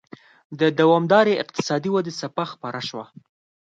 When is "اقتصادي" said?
1.43-1.89